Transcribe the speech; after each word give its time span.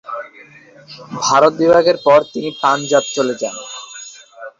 ভারত 1.23 1.53
বিভাগের 1.61 1.97
পর 2.05 2.19
তিনি 2.33 2.49
পাঞ্জাব 2.61 3.03
চলে 3.15 3.33
যান। 3.41 3.55